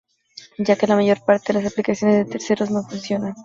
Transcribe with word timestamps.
Ya 0.57 0.75
que 0.77 0.87
la 0.87 0.95
mayor 0.95 1.23
parte 1.23 1.53
de 1.53 1.61
las 1.61 1.71
aplicaciones 1.71 2.17
de 2.17 2.25
terceros 2.31 2.71
no 2.71 2.81
funcionan. 2.81 3.35